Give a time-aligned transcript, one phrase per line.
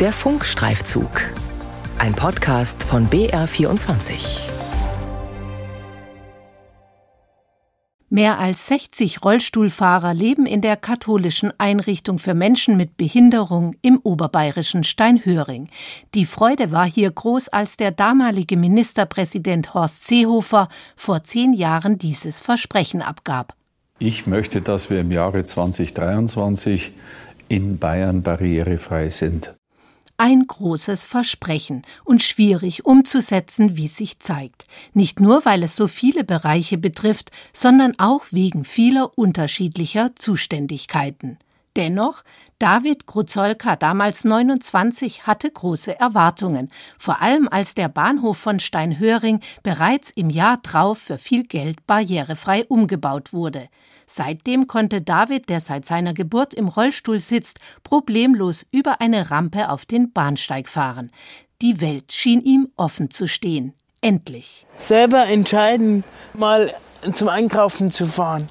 [0.00, 1.10] Der Funkstreifzug.
[1.98, 4.38] Ein Podcast von BR24.
[8.08, 14.84] Mehr als 60 Rollstuhlfahrer leben in der katholischen Einrichtung für Menschen mit Behinderung im oberbayerischen
[14.84, 15.68] Steinhöring.
[16.14, 22.38] Die Freude war hier groß, als der damalige Ministerpräsident Horst Seehofer vor zehn Jahren dieses
[22.38, 23.56] Versprechen abgab.
[23.98, 26.92] Ich möchte, dass wir im Jahre 2023
[27.48, 29.57] in Bayern barrierefrei sind
[30.18, 34.66] ein großes Versprechen und schwierig umzusetzen, wie sich zeigt.
[34.92, 41.38] Nicht nur, weil es so viele Bereiche betrifft, sondern auch wegen vieler unterschiedlicher Zuständigkeiten.
[41.76, 42.24] Dennoch,
[42.58, 50.10] David Kruzolka, damals 29, hatte große Erwartungen, vor allem als der Bahnhof von Steinhöring bereits
[50.10, 53.68] im Jahr drauf für viel Geld barrierefrei umgebaut wurde.
[54.10, 59.84] Seitdem konnte David, der seit seiner Geburt im Rollstuhl sitzt, problemlos über eine Rampe auf
[59.84, 61.12] den Bahnsteig fahren.
[61.60, 63.74] Die Welt schien ihm offen zu stehen.
[64.00, 64.66] Endlich.
[64.78, 66.72] Selber entscheiden, mal
[67.12, 68.46] zum Einkaufen zu fahren.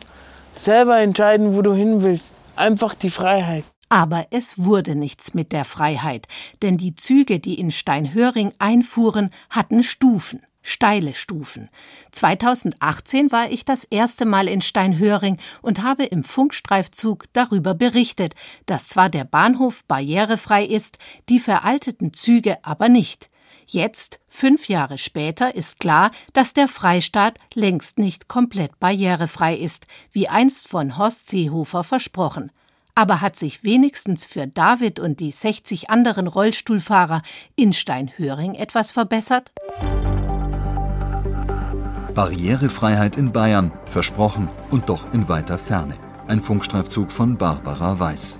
[0.59, 2.36] Selber entscheiden, wo du hin willst.
[2.56, 3.64] Einfach die Freiheit.
[3.90, 6.28] Aber es wurde nichts mit der Freiheit,
[6.62, 11.70] denn die Züge, die in Steinhöring einfuhren, hatten Stufen steile Stufen.
[12.12, 18.88] 2018 war ich das erste Mal in Steinhöring und habe im Funkstreifzug darüber berichtet, dass
[18.88, 20.98] zwar der Bahnhof barrierefrei ist,
[21.30, 23.30] die veralteten Züge aber nicht.
[23.66, 30.28] Jetzt, fünf Jahre später, ist klar, dass der Freistaat längst nicht komplett barrierefrei ist, wie
[30.28, 32.52] einst von Horst Seehofer versprochen.
[32.96, 37.22] Aber hat sich wenigstens für David und die 60 anderen Rollstuhlfahrer
[37.56, 39.52] in Steinhöring etwas verbessert?
[42.18, 45.94] Barrierefreiheit in Bayern, versprochen und doch in weiter Ferne.
[46.26, 48.40] Ein Funkstreifzug von Barbara Weiß.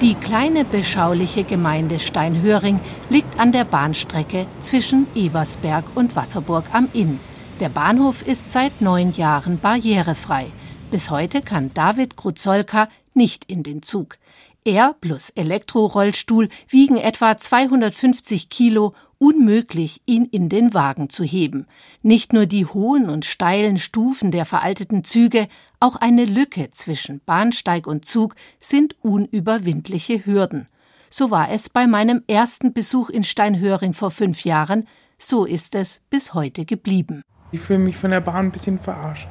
[0.00, 2.80] Die kleine beschauliche Gemeinde Steinhöring
[3.10, 7.20] liegt an der Bahnstrecke zwischen Ebersberg und Wasserburg am Inn.
[7.60, 10.46] Der Bahnhof ist seit neun Jahren barrierefrei.
[10.90, 14.16] Bis heute kann David Kruzolka nicht in den Zug.
[14.64, 21.66] Er plus Elektrorollstuhl wiegen etwa 250 Kilo, unmöglich, ihn in den Wagen zu heben.
[22.02, 27.86] Nicht nur die hohen und steilen Stufen der veralteten Züge, auch eine Lücke zwischen Bahnsteig
[27.86, 30.66] und Zug sind unüberwindliche Hürden.
[31.08, 36.00] So war es bei meinem ersten Besuch in Steinhöring vor fünf Jahren, so ist es
[36.10, 37.22] bis heute geblieben.
[37.50, 39.28] Ich fühle mich von der Bahn ein bisschen verarscht.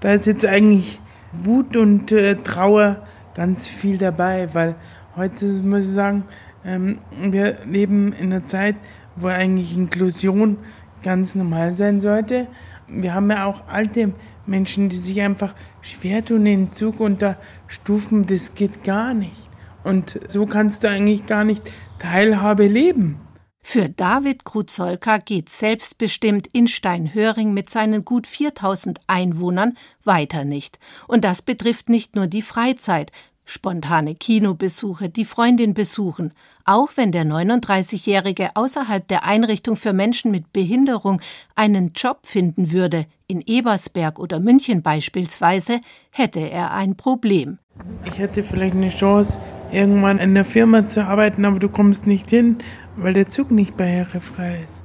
[0.00, 1.00] Da ist jetzt eigentlich
[1.32, 4.74] Wut und äh, Trauer ganz viel dabei, weil
[5.16, 6.24] heute muss ich sagen,
[6.64, 8.76] ähm, wir leben in einer Zeit,
[9.16, 10.58] wo eigentlich Inklusion
[11.02, 12.48] ganz normal sein sollte.
[12.88, 14.12] Wir haben ja auch alte
[14.46, 17.36] Menschen, die sich einfach schwer tun in den Zug unter
[17.66, 19.48] Stufen, das geht gar nicht.
[19.84, 23.20] Und so kannst du eigentlich gar nicht Teilhabe leben.
[23.66, 30.78] Für David Kruzolka geht selbstbestimmt in Steinhöring mit seinen gut 4000 Einwohnern weiter nicht.
[31.08, 33.10] Und das betrifft nicht nur die Freizeit,
[33.46, 36.34] spontane Kinobesuche, die Freundin besuchen,
[36.66, 41.20] auch wenn der 39-Jährige außerhalb der Einrichtung für Menschen mit Behinderung
[41.54, 45.80] einen Job finden würde, in Ebersberg oder München beispielsweise,
[46.12, 47.58] hätte er ein Problem.
[48.04, 49.40] Ich hätte vielleicht eine Chance,
[49.72, 52.58] irgendwann in der Firma zu arbeiten, aber du kommst nicht hin,
[52.96, 54.82] weil der Zug nicht barrierefrei ist.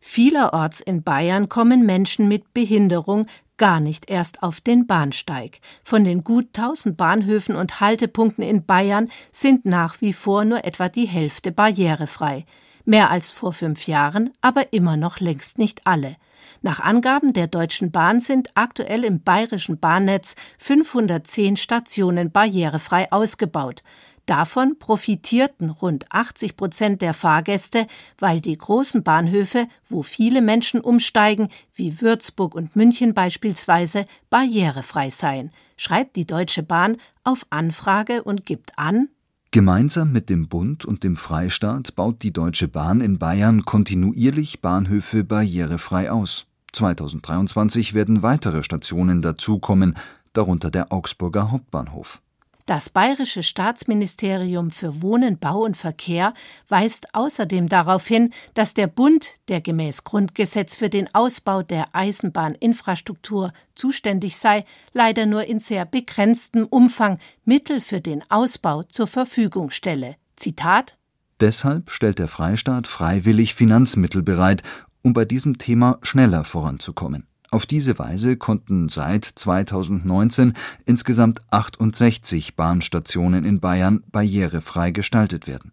[0.00, 5.60] Vielerorts in Bayern kommen Menschen mit Behinderung gar nicht erst auf den Bahnsteig.
[5.82, 10.88] Von den gut 1000 Bahnhöfen und Haltepunkten in Bayern sind nach wie vor nur etwa
[10.88, 12.44] die Hälfte barrierefrei.
[12.84, 16.16] Mehr als vor fünf Jahren, aber immer noch längst nicht alle.
[16.60, 23.82] Nach Angaben der Deutschen Bahn sind aktuell im bayerischen Bahnnetz 510 Stationen barrierefrei ausgebaut.
[24.26, 27.86] Davon profitierten rund 80 Prozent der Fahrgäste,
[28.18, 35.50] weil die großen Bahnhöfe, wo viele Menschen umsteigen, wie Würzburg und München beispielsweise, barrierefrei seien,
[35.76, 39.08] schreibt die Deutsche Bahn auf Anfrage und gibt an,
[39.50, 45.22] Gemeinsam mit dem Bund und dem Freistaat baut die Deutsche Bahn in Bayern kontinuierlich Bahnhöfe
[45.22, 46.46] barrierefrei aus.
[46.72, 49.94] 2023 werden weitere Stationen dazukommen,
[50.32, 52.20] darunter der Augsburger Hauptbahnhof.
[52.66, 56.32] Das Bayerische Staatsministerium für Wohnen, Bau und Verkehr
[56.68, 63.52] weist außerdem darauf hin, dass der Bund, der gemäß Grundgesetz für den Ausbau der Eisenbahninfrastruktur
[63.74, 64.64] zuständig sei,
[64.94, 70.16] leider nur in sehr begrenztem Umfang Mittel für den Ausbau zur Verfügung stelle.
[70.36, 70.96] Zitat
[71.40, 74.62] Deshalb stellt der Freistaat freiwillig Finanzmittel bereit,
[75.02, 77.26] um bei diesem Thema schneller voranzukommen.
[77.54, 80.54] Auf diese Weise konnten seit 2019
[80.86, 85.70] insgesamt 68 Bahnstationen in Bayern barrierefrei gestaltet werden.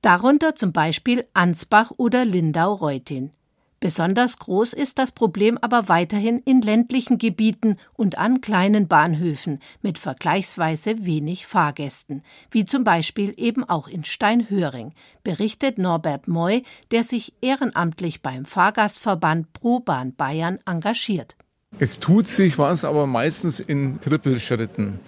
[0.00, 3.32] Darunter zum Beispiel Ansbach oder Lindau-Reutin.
[3.80, 9.98] Besonders groß ist das Problem aber weiterhin in ländlichen Gebieten und an kleinen Bahnhöfen mit
[9.98, 17.32] vergleichsweise wenig Fahrgästen, wie zum Beispiel eben auch in Steinhöring, berichtet Norbert Moy, der sich
[17.40, 21.36] ehrenamtlich beim Fahrgastverband ProBahn Bayern engagiert.
[21.78, 24.98] Es tut sich was, aber meistens in Trippelschritten.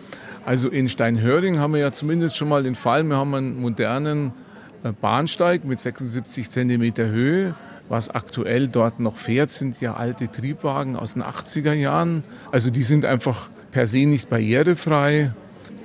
[0.44, 4.32] Also in Steinhöring haben wir ja zumindest schon mal den Fall, wir haben einen modernen
[4.84, 7.56] äh, Bahnsteig mit 76 Zentimeter Höhe
[7.91, 12.23] was aktuell dort noch fährt, sind ja alte Triebwagen aus den 80er Jahren.
[12.53, 15.35] Also die sind einfach per se nicht barrierefrei.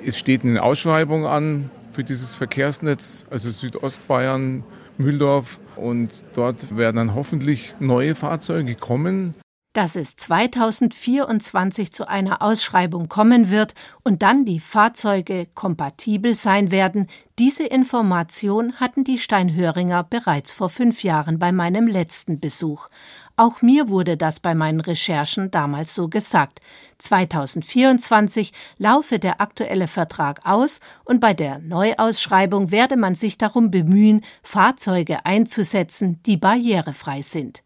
[0.06, 4.64] Es steht eine Ausschreibung an für dieses Verkehrsnetz, also Südostbayern,
[4.98, 5.60] Mühldorf.
[5.76, 9.34] Und dort werden dann hoffentlich neue Fahrzeuge kommen
[9.76, 17.08] dass es 2024 zu einer Ausschreibung kommen wird und dann die Fahrzeuge kompatibel sein werden,
[17.38, 22.88] diese Information hatten die Steinhöringer bereits vor fünf Jahren bei meinem letzten Besuch.
[23.36, 26.62] Auch mir wurde das bei meinen Recherchen damals so gesagt.
[27.00, 34.24] 2024 laufe der aktuelle Vertrag aus und bei der Neuausschreibung werde man sich darum bemühen,
[34.42, 37.65] Fahrzeuge einzusetzen, die barrierefrei sind.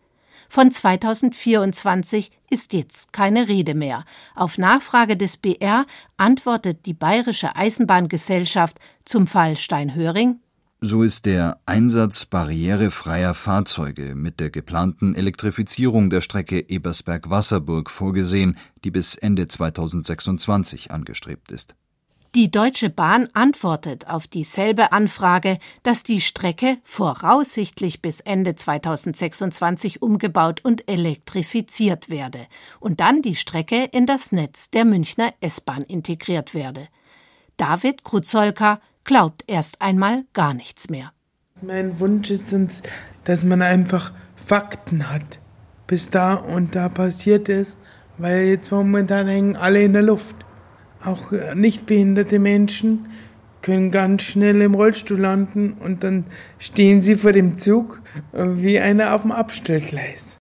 [0.50, 4.04] Von 2024 ist jetzt keine Rede mehr.
[4.36, 5.86] Auf Nachfrage des BR
[6.18, 10.40] antwortet die Bayerische Eisenbahngesellschaft zum Fall Steinhöring
[10.81, 18.92] so ist der Einsatz barrierefreier Fahrzeuge mit der geplanten Elektrifizierung der Strecke Ebersberg-Wasserburg vorgesehen, die
[18.92, 21.75] bis Ende 2026 angestrebt ist.
[22.36, 30.64] Die Deutsche Bahn antwortet auf dieselbe Anfrage, dass die Strecke voraussichtlich bis Ende 2026 umgebaut
[30.64, 32.46] und elektrifiziert werde
[32.80, 36.88] und dann die Strecke in das Netz der Münchner S-Bahn integriert werde.
[37.58, 41.12] David Kruzolka glaubt erst einmal gar nichts mehr.
[41.64, 42.84] Mein Wunsch ist uns,
[43.24, 45.40] dass man einfach Fakten hat,
[45.88, 47.80] bis da und da passiert ist,
[48.20, 50.36] weil jetzt momentan hängen alle in der Luft.
[51.04, 53.07] Auch äh, nicht behinderte Menschen
[53.62, 56.25] können ganz schnell im Rollstuhl landen und dann
[56.57, 58.01] stehen sie vor dem Zug
[58.31, 60.38] äh, wie einer auf dem Abstellgleis.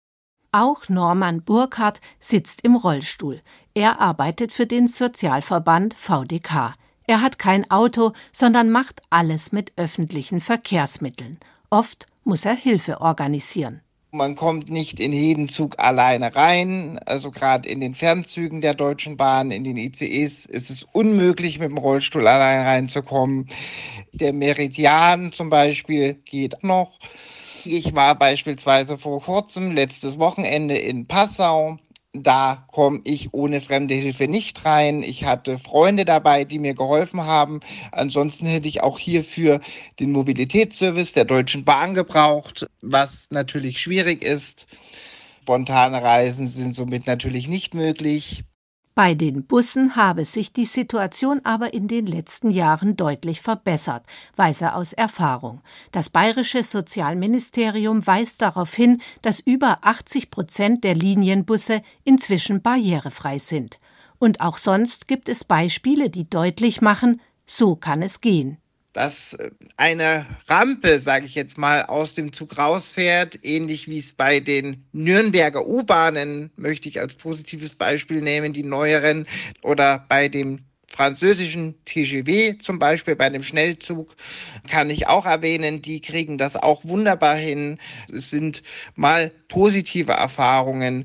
[0.50, 3.40] Auch Norman Burkhardt sitzt im Rollstuhl.
[3.75, 6.75] Er arbeitet für den Sozialverband VDK.
[7.06, 11.38] Er hat kein Auto, sondern macht alles mit öffentlichen Verkehrsmitteln.
[11.70, 13.82] Oft muss er Hilfe organisieren.
[14.10, 16.99] Man kommt nicht in jeden Zug alleine rein.
[17.05, 21.69] Also gerade in den Fernzügen der Deutschen Bahn, in den ICEs ist es unmöglich, mit
[21.69, 23.49] dem Rollstuhl allein reinzukommen.
[24.14, 26.99] Der Meridian zum Beispiel geht noch.
[27.64, 31.76] Ich war beispielsweise vor kurzem, letztes Wochenende in Passau
[32.19, 35.03] da komme ich ohne fremde Hilfe nicht rein.
[35.03, 37.61] Ich hatte Freunde dabei, die mir geholfen haben.
[37.93, 39.61] Ansonsten hätte ich auch hierfür
[40.00, 44.67] den Mobilitätsservice der Deutschen Bahn gebraucht, was natürlich schwierig ist.
[45.43, 48.44] Spontane Reisen sind somit natürlich nicht möglich.
[48.99, 54.05] Bei den Bussen habe sich die Situation aber in den letzten Jahren deutlich verbessert,
[54.35, 55.61] weiß er aus Erfahrung.
[55.93, 63.79] Das bayerische Sozialministerium weist darauf hin, dass über 80 Prozent der Linienbusse inzwischen barrierefrei sind.
[64.19, 68.59] Und auch sonst gibt es Beispiele, die deutlich machen, so kann es gehen
[68.99, 74.12] dass äh, eine Rampe, sage ich jetzt mal, aus dem Zug rausfährt, ähnlich wie es
[74.12, 79.28] bei den Nürnberger U-Bahnen, möchte ich als positives Beispiel nehmen, die neueren,
[79.62, 84.17] oder bei dem französischen TGV zum Beispiel bei dem Schnellzug
[84.69, 87.78] kann ich auch erwähnen, die kriegen das auch wunderbar hin.
[88.12, 88.64] Es sind
[88.97, 91.05] mal positive Erfahrungen.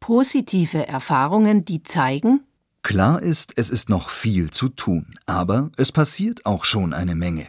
[0.00, 2.44] Positive Erfahrungen, die zeigen,
[2.86, 7.48] Klar ist, es ist noch viel zu tun, aber es passiert auch schon eine Menge.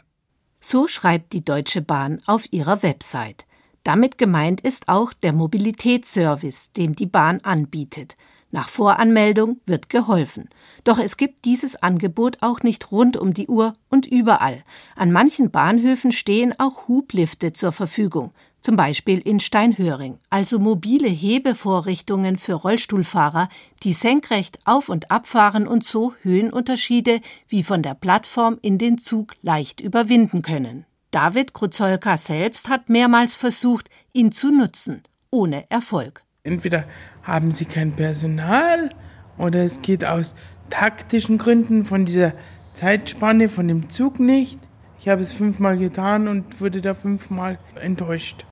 [0.59, 3.45] So schreibt die Deutsche Bahn auf ihrer Website.
[3.83, 8.15] Damit gemeint ist auch der Mobilitätsservice, den die Bahn anbietet.
[8.49, 10.49] Nach Voranmeldung wird geholfen.
[10.83, 14.63] Doch es gibt dieses Angebot auch nicht rund um die Uhr und überall.
[14.95, 22.37] An manchen Bahnhöfen stehen auch Hublifte zur Verfügung zum Beispiel in Steinhöring, also mobile Hebevorrichtungen
[22.37, 23.49] für Rollstuhlfahrer,
[23.83, 29.33] die senkrecht auf und abfahren und so Höhenunterschiede wie von der Plattform in den Zug
[29.41, 30.85] leicht überwinden können.
[31.11, 36.23] David Kruzolka selbst hat mehrmals versucht, ihn zu nutzen, ohne Erfolg.
[36.43, 36.85] Entweder
[37.23, 38.89] haben sie kein Personal
[39.37, 40.35] oder es geht aus
[40.69, 42.33] taktischen Gründen von dieser
[42.73, 44.59] Zeitspanne von dem Zug nicht.
[44.99, 48.45] Ich habe es fünfmal getan und wurde da fünfmal enttäuscht.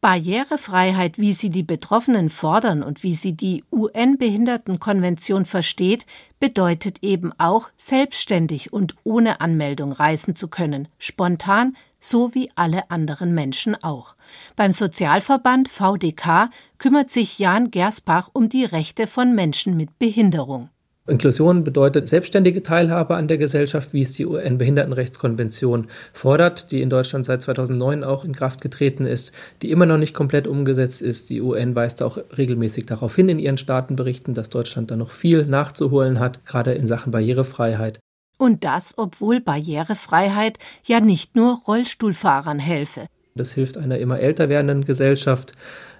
[0.00, 6.06] Barrierefreiheit, wie sie die Betroffenen fordern und wie sie die UN-Behindertenkonvention versteht,
[6.38, 13.34] bedeutet eben auch, selbstständig und ohne Anmeldung reisen zu können, spontan, so wie alle anderen
[13.34, 14.14] Menschen auch.
[14.54, 20.70] Beim Sozialverband VDK kümmert sich Jan Gersbach um die Rechte von Menschen mit Behinderung.
[21.08, 27.24] Inklusion bedeutet selbstständige Teilhabe an der Gesellschaft, wie es die UN-Behindertenrechtskonvention fordert, die in Deutschland
[27.24, 29.32] seit 2009 auch in Kraft getreten ist,
[29.62, 31.30] die immer noch nicht komplett umgesetzt ist.
[31.30, 35.46] Die UN weist auch regelmäßig darauf hin in ihren Staatenberichten, dass Deutschland da noch viel
[35.46, 38.00] nachzuholen hat, gerade in Sachen Barrierefreiheit.
[38.38, 43.06] Und das, obwohl Barrierefreiheit ja nicht nur Rollstuhlfahrern helfe.
[43.36, 45.52] Das hilft einer immer älter werdenden Gesellschaft.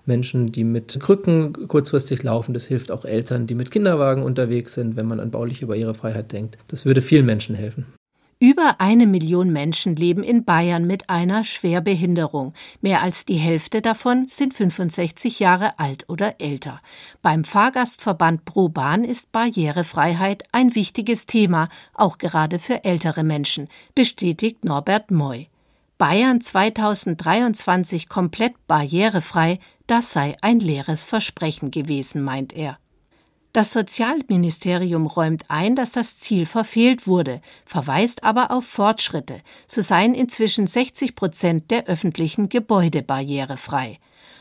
[0.07, 2.55] Menschen, die mit Krücken kurzfristig laufen.
[2.55, 6.59] Das hilft auch Eltern, die mit Kinderwagen unterwegs sind, wenn man an bauliche Barrierefreiheit denkt.
[6.69, 7.87] Das würde vielen Menschen helfen.
[8.39, 12.53] Über eine Million Menschen leben in Bayern mit einer Schwerbehinderung.
[12.83, 16.83] Mehr als die Hälfte davon sind 65 Jahre alt oder älter.
[17.23, 24.67] Beim Fahrgastverband Pro Bahn ist Barrierefreiheit ein wichtiges Thema, auch gerade für ältere Menschen, bestätigt
[24.67, 25.49] Norbert Moy.
[25.97, 32.79] Bayern 2023 komplett barrierefrei, das sei ein leeres Versprechen gewesen, meint er.
[33.57, 39.41] Das Sozialministerium räumt ein, dass das Ziel verfehlt wurde, verweist aber auf Fortschritte.
[39.67, 43.99] So seien inzwischen 60 Prozent der öffentlichen Gebäude barrierefrei.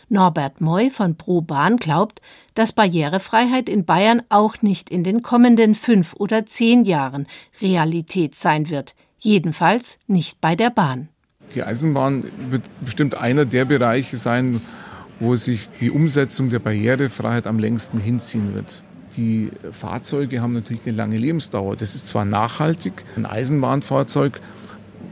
[0.10, 2.22] Norbert Moy von Pro Bahn glaubt,
[2.56, 7.26] dass Barrierefreiheit in Bayern auch nicht in den kommenden fünf oder zehn Jahren
[7.62, 11.08] Realität sein wird, jedenfalls nicht bei der Bahn.
[11.54, 14.60] Die Eisenbahn wird bestimmt einer der Bereiche sein,
[15.20, 18.84] wo sich die Umsetzung der Barrierefreiheit am längsten hinziehen wird.
[19.18, 21.76] Die Fahrzeuge haben natürlich eine lange Lebensdauer.
[21.78, 24.42] Das ist zwar nachhaltig, ein Eisenbahnfahrzeug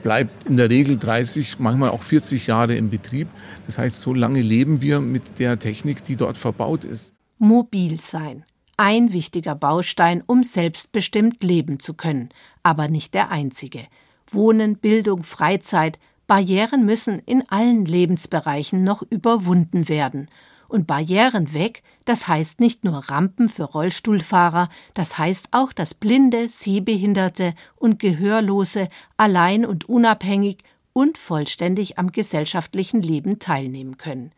[0.03, 3.29] bleibt in der Regel 30, manchmal auch 40 Jahre im Betrieb.
[3.65, 7.13] Das heißt, so lange leben wir mit der Technik, die dort verbaut ist.
[7.39, 8.43] Mobil sein.
[8.75, 12.29] Ein wichtiger Baustein, um selbstbestimmt leben zu können,
[12.63, 13.85] aber nicht der einzige.
[14.27, 20.29] Wohnen, Bildung, Freizeit, Barrieren müssen in allen Lebensbereichen noch überwunden werden.
[20.67, 26.49] Und Barrieren weg, das heißt nicht nur Rampen für Rollstuhlfahrer, das heißt auch, dass Blinde,
[26.49, 30.63] Sehbehinderte und Gehörlose allein und unabhängig
[30.93, 34.31] und vollständig am gesellschaftlichen Leben teilnehmen können.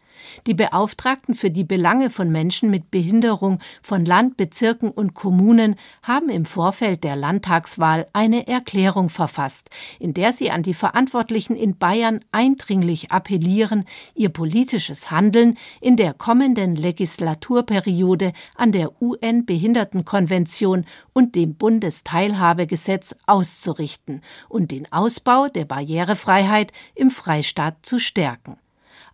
[0.48, 6.30] Die Beauftragten für die Belange von Menschen mit Behinderung von Land, Bezirken und Kommunen haben
[6.30, 9.70] im Vorfeld der Landtagswahl eine Erklärung verfasst,
[10.00, 16.14] in der sie an die Verantwortlichen in Bayern eindringlich appellieren, ihr politisches Handeln in der
[16.14, 27.10] kommenden Legislaturperiode an der UN-Behindertenkonvention und dem Bundesteilhabegesetz auszurichten und den Ausbau der Barrierefreiheit im
[27.10, 28.58] Freistaat zu stärken.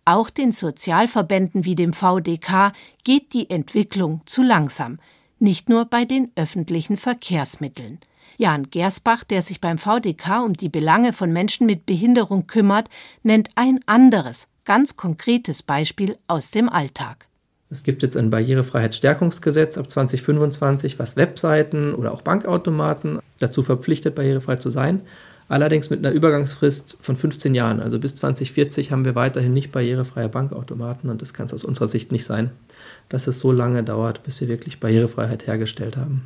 [0.04, 2.72] Auch den Sozialverbänden wie dem VDK
[3.04, 4.98] geht die Entwicklung zu langsam,
[5.38, 8.00] nicht nur bei den öffentlichen Verkehrsmitteln.
[8.36, 12.88] Jan Gersbach, der sich beim VDK um die Belange von Menschen mit Behinderung kümmert,
[13.22, 17.28] nennt ein anderes, ganz konkretes Beispiel aus dem Alltag.
[17.70, 24.56] Es gibt jetzt ein Barrierefreiheitsstärkungsgesetz ab 2025, was Webseiten oder auch Bankautomaten dazu verpflichtet, barrierefrei
[24.56, 25.02] zu sein
[25.48, 27.80] allerdings mit einer Übergangsfrist von 15 Jahren.
[27.80, 31.88] Also bis 2040 haben wir weiterhin nicht barrierefreie Bankautomaten und das kann es aus unserer
[31.88, 32.50] Sicht nicht sein,
[33.08, 36.22] dass es so lange dauert, bis wir wirklich Barrierefreiheit hergestellt haben.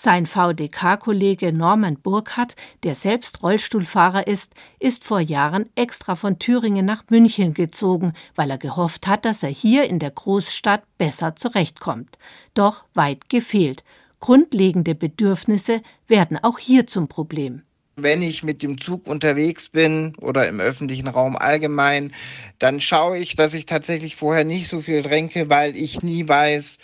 [0.00, 2.54] Sein VDK-Kollege Norman Burkhardt,
[2.84, 8.58] der selbst Rollstuhlfahrer ist, ist vor Jahren extra von Thüringen nach München gezogen, weil er
[8.58, 12.16] gehofft hat, dass er hier in der Großstadt besser zurechtkommt.
[12.54, 13.82] Doch weit gefehlt.
[14.20, 17.62] Grundlegende Bedürfnisse werden auch hier zum Problem
[18.02, 22.12] wenn ich mit dem Zug unterwegs bin oder im öffentlichen Raum allgemein,
[22.58, 26.78] dann schaue ich, dass ich tatsächlich vorher nicht so viel trinke, weil ich nie weiß,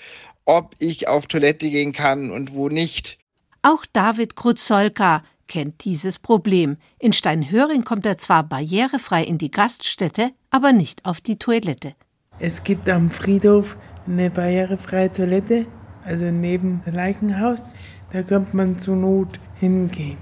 [0.44, 3.18] ob ich auf Toilette gehen kann und wo nicht.
[3.62, 6.76] Auch David Kruzolka kennt dieses Problem.
[6.98, 11.94] In Steinhöring kommt er zwar barrierefrei in die Gaststätte, aber nicht auf die Toilette.
[12.38, 15.66] Es gibt am Friedhof eine barrierefreie Toilette,
[16.04, 17.60] also neben dem Leichenhaus.
[18.12, 20.18] Da könnte man zur Not hingehen.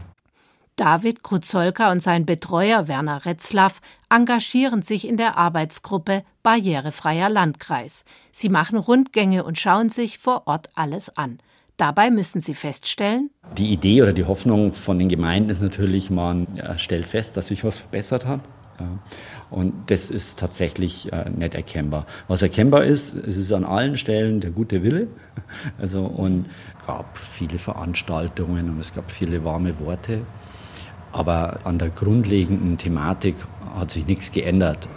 [0.77, 8.05] David Kruzolka und sein Betreuer Werner Retzlaff engagieren sich in der Arbeitsgruppe Barrierefreier Landkreis.
[8.33, 11.39] Sie machen Rundgänge und schauen sich vor Ort alles an.
[11.77, 16.47] Dabei müssen sie feststellen, die Idee oder die Hoffnung von den Gemeinden ist natürlich, man
[16.77, 18.41] stellt fest, dass sich was verbessert hat.
[19.51, 22.07] Und das ist tatsächlich äh, nicht erkennbar.
[22.27, 25.09] Was erkennbar ist, es ist an allen Stellen der gute Wille.
[25.79, 26.47] Also, und
[26.81, 30.23] es gab viele Veranstaltungen und es gab viele warme Worte.
[31.13, 33.37] Aber an der grundlegenden Thematik
[33.75, 34.89] hat sich nichts geändert.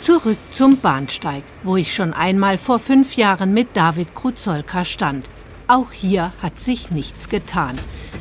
[0.00, 5.30] Zurück zum Bahnsteig, wo ich schon einmal vor fünf Jahren mit David Kruzolka stand.
[5.66, 7.76] Auch hier hat sich nichts getan.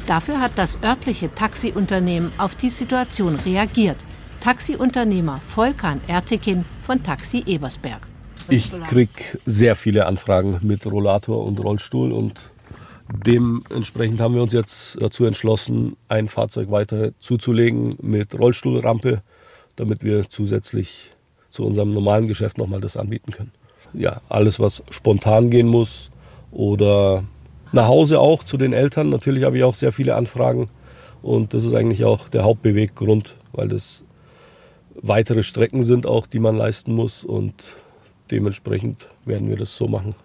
[0.07, 3.97] Dafür hat das örtliche Taxiunternehmen auf die Situation reagiert.
[4.39, 8.07] Taxiunternehmer Volkan Ertekin von Taxi Ebersberg.
[8.49, 9.11] Ich kriege
[9.45, 12.41] sehr viele Anfragen mit Rollator und Rollstuhl und
[13.25, 19.21] dementsprechend haben wir uns jetzt dazu entschlossen, ein Fahrzeug weiter zuzulegen mit Rollstuhlrampe,
[19.75, 21.11] damit wir zusätzlich
[21.49, 23.51] zu unserem normalen Geschäft nochmal das anbieten können.
[23.93, 26.09] Ja, alles, was spontan gehen muss
[26.51, 27.23] oder
[27.71, 29.09] nach Hause auch zu den Eltern.
[29.09, 30.69] Natürlich habe ich auch sehr viele Anfragen
[31.21, 34.03] und das ist eigentlich auch der Hauptbeweggrund, weil das
[34.95, 37.53] weitere Strecken sind auch, die man leisten muss und
[38.31, 40.15] dementsprechend werden wir das so machen.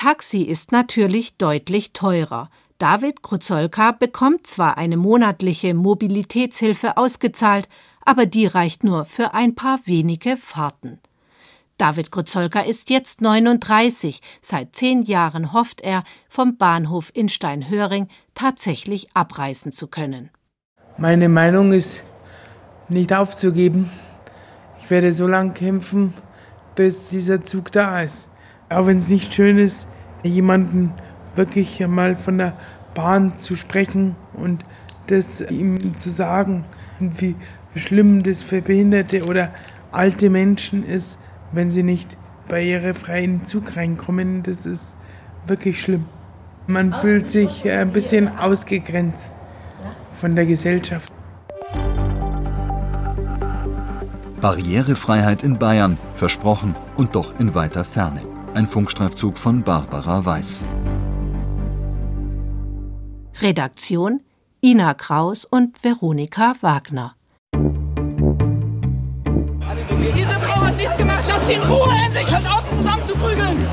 [0.00, 2.48] Taxi ist natürlich deutlich teurer.
[2.78, 7.68] David Kruzolka bekommt zwar eine monatliche Mobilitätshilfe ausgezahlt,
[8.02, 11.00] aber die reicht nur für ein paar wenige Fahrten.
[11.76, 14.22] David Kruzolka ist jetzt 39.
[14.40, 20.30] Seit zehn Jahren hofft er, vom Bahnhof in Steinhöring tatsächlich abreisen zu können.
[20.96, 22.02] Meine Meinung ist,
[22.88, 23.90] nicht aufzugeben.
[24.78, 26.14] Ich werde so lange kämpfen,
[26.74, 28.29] bis dieser Zug da ist.
[28.70, 29.88] Auch wenn es nicht schön ist,
[30.22, 30.92] jemanden
[31.34, 32.52] wirklich mal von der
[32.94, 34.64] Bahn zu sprechen und
[35.08, 36.64] das ihm zu sagen,
[37.00, 37.34] wie
[37.74, 39.50] schlimm das für Behinderte oder
[39.90, 41.18] alte Menschen ist,
[41.50, 42.16] wenn sie nicht
[42.48, 44.44] barrierefrei in den Zug reinkommen.
[44.44, 44.96] Das ist
[45.48, 46.04] wirklich schlimm.
[46.68, 49.32] Man fühlt sich ein bisschen ausgegrenzt
[50.12, 51.12] von der Gesellschaft.
[54.40, 58.29] Barrierefreiheit in Bayern, versprochen und doch in weiter Ferne.
[58.52, 60.64] Ein Funkstreifzug von Barbara Weiß.
[63.40, 64.20] Redaktion
[64.60, 67.14] Ina Kraus und Veronika Wagner.
[70.14, 71.24] Diese Frau hat nichts gemacht.
[71.28, 72.28] Lass sie in Ruhe endlich.
[72.28, 73.66] Hört auf, sie zusammenzuprügeln.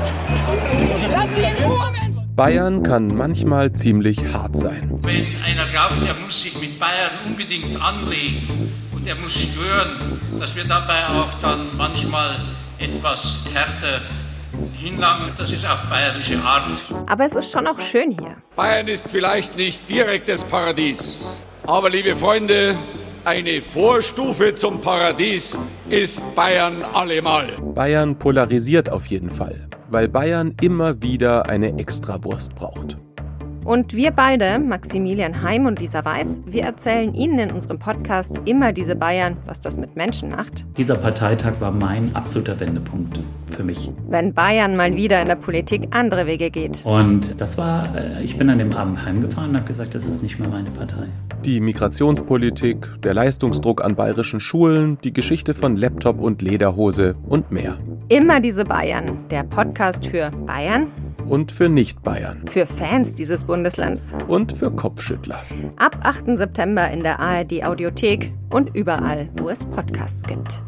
[1.12, 2.16] Lass sie in Ruhe, Mensch.
[2.36, 4.96] Bayern kann manchmal ziemlich hart sein.
[5.02, 10.54] Wenn einer glaubt, er muss sich mit Bayern unbedingt anlegen und er muss stören, dass
[10.54, 12.36] wir dabei auch dann manchmal
[12.78, 14.02] etwas härter
[14.78, 16.80] hinlangen, das ist auch bayerische Art.
[17.06, 18.36] Aber es ist schon auch schön hier.
[18.56, 21.34] Bayern ist vielleicht nicht direktes Paradies,
[21.66, 22.76] aber liebe Freunde,
[23.24, 25.58] eine Vorstufe zum Paradies
[25.90, 27.48] ist Bayern allemal.
[27.74, 32.96] Bayern polarisiert auf jeden Fall, weil Bayern immer wieder eine Extrawurst braucht.
[33.68, 38.72] Und wir beide, Maximilian Heim und Lisa Weiß, wir erzählen Ihnen in unserem Podcast immer
[38.72, 40.64] diese Bayern, was das mit Menschen macht.
[40.78, 43.20] Dieser Parteitag war mein absoluter Wendepunkt
[43.54, 43.90] für mich.
[44.08, 46.80] Wenn Bayern mal wieder in der Politik andere Wege geht.
[46.86, 50.22] Und das war, äh, ich bin an dem Abend heimgefahren und habe gesagt, das ist
[50.22, 51.04] nicht mehr meine Partei.
[51.44, 57.76] Die Migrationspolitik, der Leistungsdruck an bayerischen Schulen, die Geschichte von Laptop und Lederhose und mehr.
[58.08, 60.86] Immer diese Bayern, der Podcast für Bayern
[61.28, 62.46] und für Nicht-Bayern.
[62.48, 64.14] Für Fans dieses Bundeslands.
[64.26, 65.42] Und für Kopfschüttler.
[65.76, 66.38] Ab 8.
[66.38, 70.62] September in der ARD Audiothek und überall, wo es Podcasts gibt.